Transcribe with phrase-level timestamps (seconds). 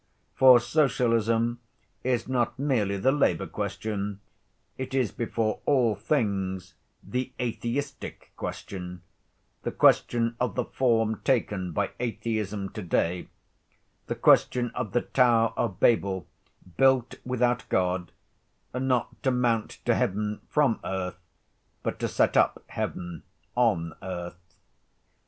[0.33, 1.59] For socialism
[2.03, 4.19] is not merely the labor question,
[4.75, 9.03] it is before all things the atheistic question,
[9.61, 13.27] the question of the form taken by atheism to‐day,
[14.07, 16.25] the question of the tower of Babel
[16.77, 18.11] built without God,
[18.73, 21.19] not to mount to heaven from earth
[21.83, 23.21] but to set up heaven
[23.55, 24.55] on earth.